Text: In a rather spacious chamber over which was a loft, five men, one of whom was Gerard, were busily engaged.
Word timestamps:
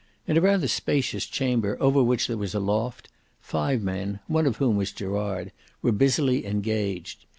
In 0.25 0.35
a 0.35 0.41
rather 0.41 0.67
spacious 0.67 1.27
chamber 1.27 1.77
over 1.79 2.01
which 2.01 2.27
was 2.27 2.55
a 2.55 2.59
loft, 2.59 3.07
five 3.39 3.83
men, 3.83 4.19
one 4.25 4.47
of 4.47 4.57
whom 4.57 4.75
was 4.77 4.91
Gerard, 4.91 5.51
were 5.83 5.91
busily 5.91 6.43
engaged. 6.43 7.27